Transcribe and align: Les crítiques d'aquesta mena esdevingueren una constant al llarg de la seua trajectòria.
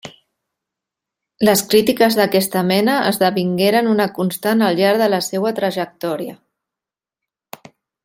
Les 1.49 1.61
crítiques 1.73 2.17
d'aquesta 2.21 2.65
mena 2.71 2.97
esdevingueren 3.11 3.93
una 3.93 4.09
constant 4.19 4.67
al 4.71 4.81
llarg 4.83 5.05
de 5.07 5.11
la 5.15 5.23
seua 5.31 5.57
trajectòria. 5.63 6.39